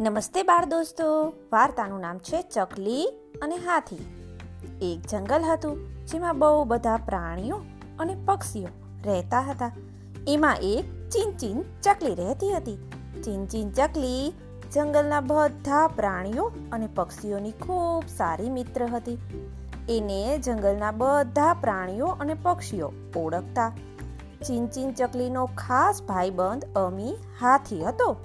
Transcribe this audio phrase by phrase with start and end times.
[0.00, 1.32] નમસ્તે બાળ દોસ્તો.
[1.52, 3.06] વાર્તાનું નામ છે ચકલી
[3.42, 3.96] અને હાથી.
[4.82, 7.56] એક જંગલ હતું જેમાં બહુ બધા પ્રાણીઓ
[7.98, 8.68] અને પક્ષીઓ
[9.04, 9.72] રહેતા હતા.
[10.28, 12.90] એમાં એક ચીનચીન ચકલી રહેતી હતી.
[13.24, 14.32] ચીનચીન ચકલી
[14.72, 19.18] જંગલના બધા પ્રાણીઓ અને પક્ષીઓની ખૂબ સારી મિત્ર હતી.
[19.88, 23.72] એને જંગલના બધા પ્રાણીઓ અને પક્ષીઓ ઓળખતા.
[24.46, 28.16] ચીનચીન ચકલીનો ખાસ ભાઈબંધ અમી હાથી હતો.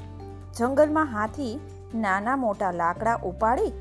[0.57, 1.59] જંગલમાં હાથી
[1.95, 3.71] નાના મોટા લાકડા ઉપાડી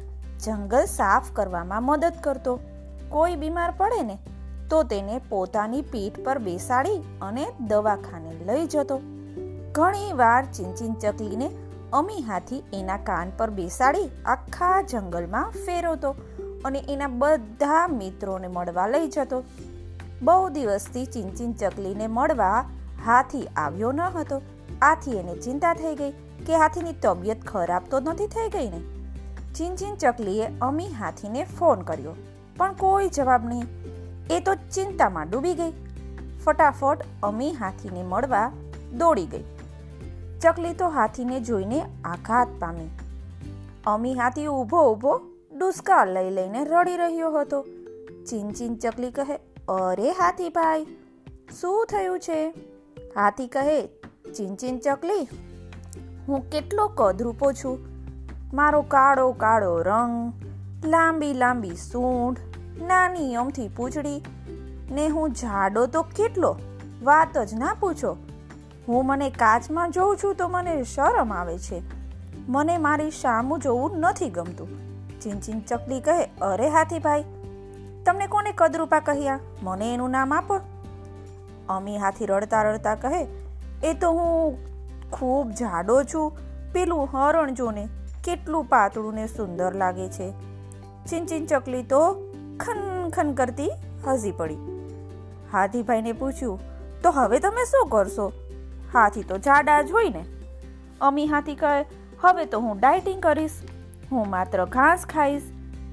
[0.41, 2.61] જંગલ સાફ કરવામાં મદદ કરતો.
[3.09, 4.19] કોઈ બીમાર પડે ને
[4.71, 9.01] તો તેને પોતાની પીઠ પર બેસાડી અને દવાખાને લઈ જતો.
[9.73, 11.51] ઘણી વાર ચીંચીન ચકલીને
[11.93, 16.15] અમી હાથી એના કાન પર બેસાડી આખા જંગલમાં ફેરવતો
[16.65, 19.45] અને એના બધા મિત્રોને મળવા લઈ જતો.
[20.23, 22.65] બહુ દિવસથી ચીંચીન ચકલીને મળવા
[23.07, 24.43] હાથી આવ્યો ન હતો.
[24.83, 26.13] આથી એને ચિંતા થઈ ગઈ.
[26.47, 28.81] કે હાથીની તબિયત ખરાબ તો નથી થઈ ગઈ ને?
[29.55, 32.15] ચીનચીન ચકલીએ અમી હાથીને ફોન કર્યો,
[32.57, 33.67] પણ કોઈ જવાબ નહીં.
[34.31, 35.73] એ તો ચિંતામાં ડૂબી ગઈ.
[36.45, 38.49] ફટાફટ અમી હાથીને મળવા
[38.99, 39.45] દોડી ગઈ.
[40.41, 42.91] ચકલી તો હાથીને જોઈને આઘાત પામી.
[43.87, 45.15] અમી હાથી ઊભો ઊભો
[45.59, 47.63] ડુસ્કા લઈ લઈને રડી રહ્યો હતો.
[48.29, 49.37] ચીનચીન ચકલી કહે,
[49.69, 50.87] અરે હાથીભાઈ,
[51.61, 52.41] શું થયું છે?
[53.17, 53.79] હાથી કહે
[54.37, 55.25] ચીનચીન ચકલી
[56.29, 57.79] હું કેટલો કદરૂપો છું?
[58.55, 60.33] મારો કાળો કાળો રંગ,
[60.85, 62.39] લાંબી લાંબી સૂંઢ,
[62.83, 64.25] નાની અમથી પૂંછડી.
[64.91, 66.57] ને હું જાડો તો કેટલો?
[67.03, 68.17] વાત જ ના પૂછો.
[68.89, 71.83] હું મને કાચમાં જોઉં છું તો મને શરમ આવે છે.
[72.49, 74.69] મને મારી સામું જોવું નથી ગમતું.
[75.21, 77.25] ચિંચિન ચકલી કહે, અરે હાથીભાઈ
[78.07, 79.41] તમને કોને કદરૂપા કહ્યા?
[79.63, 80.61] મને એનું નામ આપો.
[81.69, 83.27] અમી હાથી રડતા રડતા કહે,
[83.85, 84.72] એ તો હું
[85.13, 86.33] ખૂબ જાડો છું,
[86.73, 87.89] પેલું હરણ જોને
[88.25, 90.31] કેટલું પાતળું ને સુંદર લાગે છે.
[91.07, 92.03] ચિંચિન ચકલી તો
[92.61, 93.71] ખન ખન કરતી
[94.09, 94.61] હસી પડી.
[95.53, 96.61] હાથીભાઈને પૂછ્યું,
[97.03, 98.33] તો હવે તમે શું કરશો?
[98.95, 100.25] હાથી તો જાડા જ હોય ને.
[101.01, 101.81] અમી હાથી કહે,
[102.21, 103.59] હવે તો હું ડાયટિંગ કરીશ,
[104.13, 105.43] હું માત્ર ઘાસ ખાઈશ,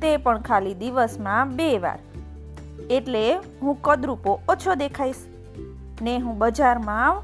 [0.01, 1.99] તે પણ ખાલી દિવસમાં બે વાર.
[2.89, 3.23] એટલે
[3.61, 5.15] હું કદરૂપો ઓછો દેખાઈશ
[6.01, 7.21] ને હું બજારમાં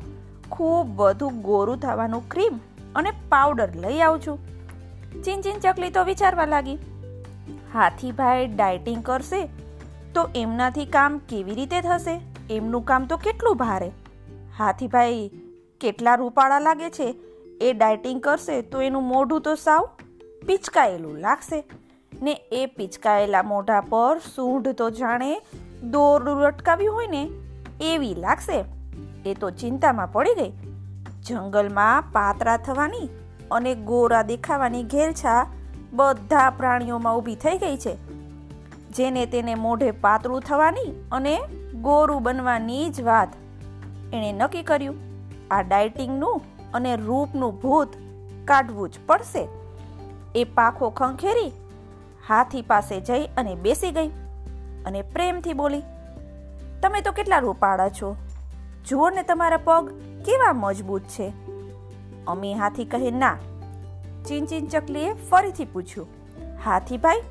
[0.51, 2.59] ખૂબ વધુ ગોરું થવાનું ક્રીમ
[2.95, 4.39] અને પાવડર લઈ આવું છું.
[5.23, 6.78] ચીન ચકલી તો વિચારવા લાગી.
[7.73, 9.45] હાથીભાઈ ડાયટિંગ કરશે
[10.13, 12.22] તો એમનાથી કામ કેવી રીતે થશે?
[12.50, 13.91] એમનું કામ તો કેટલું ભારે.
[14.57, 15.31] હાથીભાઈ
[15.81, 17.16] કેટલા રૂપાળા લાગે છે?
[17.61, 19.89] એ ડાયટિંગ કરશે તો એનું મોઢું તો સાવ
[20.47, 21.63] પિચકાયેલું લાગશે.
[22.22, 25.41] ને એ પિચકાયેલા મોઢા પર સૂંઢ તો જાણે
[25.84, 27.29] દોરડું લટકાવ્યું હોય ને,
[27.81, 28.63] એવી લાગશે.
[29.25, 30.53] એ તો ચિંતામાં પડી ગઈ.
[31.23, 33.07] જંગલમાં પાતરા થવાની
[33.51, 35.41] અને ગોરા દેખાવાની ઘેરછા
[35.93, 37.93] બધા પ્રાણીઓમાં ઊભી થઈ ગઈ છે.
[38.89, 41.33] જેને તેને મોઢે પાતળું થવાની અને
[41.81, 43.31] ગોરું બનવાની જ વાત
[44.13, 44.97] એણે નક્કી કર્યું.
[45.51, 46.41] આ ડાયટિંગનું
[46.73, 47.97] અને રૂપનું ભૂત
[48.45, 49.43] કાઢવું જ પડશે.
[50.35, 51.51] એ પાખો ખંખેરી
[52.27, 54.07] હાથી પાસે જઈ અને બેસી ગઈ
[54.85, 55.83] અને પ્રેમથી બોલી,
[56.81, 58.15] તમે તો કેટલા રૂપાળા છો?
[58.90, 59.90] જુઓ ને તમારા પગ
[60.25, 61.34] કેવા મજબૂત છે?
[62.28, 63.38] અમી હાથી કહે, ના.
[64.28, 66.07] ચીનચીન ચકલીએ ફરીથી પૂછ્યું
[66.66, 67.22] હાથીભાઈ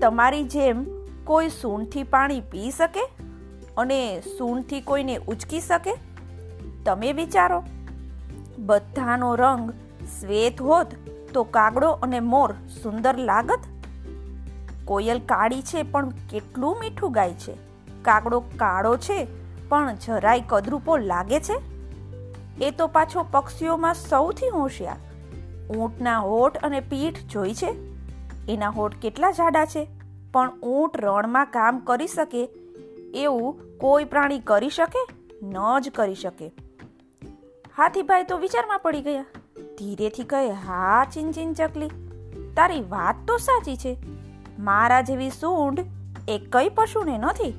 [0.00, 0.86] તમારી જેમ
[1.24, 3.00] કોઈ સૂંઢથી પાણી પી શકે
[3.76, 5.94] અને સૂંઢથી કોઈને ઉચકી શકે?
[6.84, 7.64] તમે વિચારો,
[8.58, 9.70] બધાનો રંગ
[10.20, 10.86] શ્વેત હોત
[11.34, 12.52] તો કાગડો અને મોર
[12.82, 13.58] સુંદર લાગત?
[14.84, 17.54] કોયલ કાળી છે, પણ કેટલું મીઠું ગાય છે?
[18.02, 21.76] કાગડો કાળો છે પણ જરાય કદરૂપો લાગે છે?
[22.64, 24.96] એ તો પાછો પક્ષીઓમાં સૌથી હોશિયાર.
[25.72, 27.74] ઊંટના હોઠ અને પીઠ જોઈ છે?
[28.48, 29.88] એના હોઠ કેટલા જાડા છે?
[30.32, 32.48] પણ ઊંટ રણમાં કામ કરી શકે?
[33.14, 35.06] એવું કોઈ પ્રાણી કરી શકે?
[35.42, 36.52] ન જ કરી શકે.
[37.76, 39.24] હાથીભાઈ તો વિચારમાં પડી ગયા.
[39.78, 41.88] ધીરેથી કહે, હા ચીન ચકલી,
[42.56, 43.96] તારી વાત તો સાચી છે.
[44.58, 45.80] મારા જેવી સૂંઢ
[46.28, 47.52] એ કઈ પશુને નથી?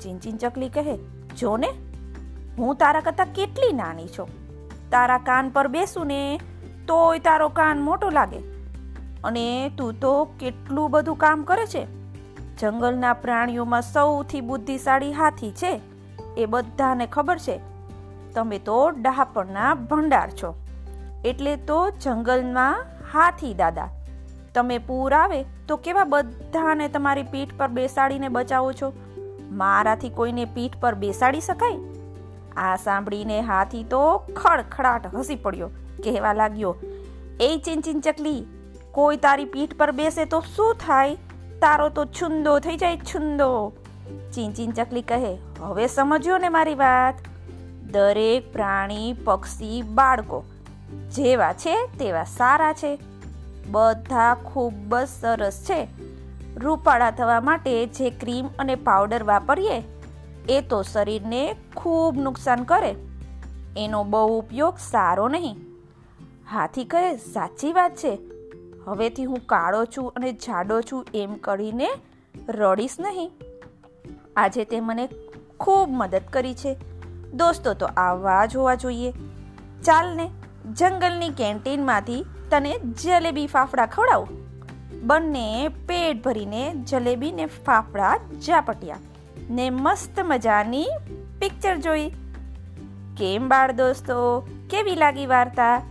[0.00, 0.98] ચીન ચકલી કહે
[1.38, 1.68] જો ને
[2.58, 4.28] હું તારા કરતાં કેટલી નાની છું.
[4.90, 6.40] તારા કાન પર બેસું ને
[6.88, 8.38] તોય તારો કાન મોટો લાગે.
[9.24, 11.86] અને તું તો કેટલું બધું કામ કરે છે.
[12.58, 15.80] જંગલના પ્રાણીઓમાં સૌથી બુદ્ધિશાળી હાથી છે.
[16.36, 17.60] એ બધાને ખબર છે.
[18.34, 20.54] તમે તો ડહાપણના ભંડાર છો.
[21.24, 23.88] એટલે તો જંગલમાં હાથી દાદા,
[24.54, 28.92] તમે પૂર આવે તો કેવા બધાને તમારી પીઠ પર બેસાડીને બચાવો છો?
[29.50, 31.78] મારાથી કોઈને પીઠ પર બેસાડી શકાય?
[32.56, 35.68] આ સાંભળીને હાથી તો ખડખડાટ હસી પડ્યો,
[36.04, 36.76] કહેવા લાગ્યો,
[37.40, 38.46] એ ચીનચીન ચકલી
[38.92, 41.14] કોઈ તારી પીઠ પર બેસે તો શું થાય?
[41.60, 43.72] તારો તો છુંદો થઈ જાય, છુંદો.
[44.34, 47.14] ચીંચીન ચકલી કહે, હવે સમજ્યો ને મારી વાત.
[47.92, 50.44] દરેક પ્રાણી, પક્ષી, બાળકો,
[51.10, 52.98] જેવા છે તેવા સારા છે.
[53.66, 56.09] બધા ખૂબ જ સરસ છે.
[56.56, 59.82] રૂપાળા થવા માટે જે ક્રીમ અને પાવડર વાપરીએ,
[60.48, 62.94] એ તો શરીરને ખૂબ નુકસાન કરે.
[63.76, 65.56] એનો બહુ ઉપયોગ સારો નહીં.
[66.50, 68.18] હાથી કહે, સાચી વાત છે.
[68.86, 71.88] હવેથી હું કાળો છું અને જાડો છું એમ કરીને
[72.48, 73.30] રડીશ નહીં.
[74.36, 75.08] આજે તે મને
[75.60, 76.76] ખૂબ મદદ કરી છે.
[77.32, 79.12] દોસ્તો, તો આવા હોવા જોઈએ.
[79.84, 80.30] ચાલને
[80.72, 84.28] જંગલની કેન્ટીનમાંથી તને જલેબી ફાફડા ખવડાવું.
[85.02, 88.96] બંને પેટ ભરીને જલેબી ને ફાફડા ઝાપટ્યા.
[89.50, 90.86] ને મસ્ત મજાની
[91.40, 92.08] પિક્ચર જોઈ.
[93.16, 94.40] કેમ બાળ દોસ્તો?
[94.70, 95.82] કેવી લાગી વાર્તા?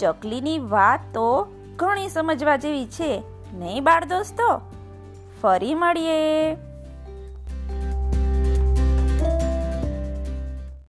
[0.00, 1.46] ચકલીની વાત તો
[1.76, 3.22] ઘણી સમજવા જેવી છે,
[3.52, 4.60] નહીં બાળ દોસ્તો?
[5.42, 6.56] ફરી મળીએ.